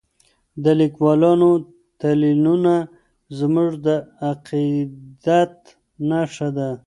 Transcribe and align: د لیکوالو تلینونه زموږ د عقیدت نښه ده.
د 0.63 0.65
لیکوالو 0.81 1.51
تلینونه 1.99 2.75
زموږ 3.39 3.69
د 3.85 3.87
عقیدت 4.29 5.53
نښه 6.09 6.49
ده. 6.57 6.69